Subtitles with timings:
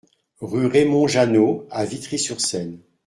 [0.39, 2.79] Rue Raymond Jeannot à Vitry-sur-Seine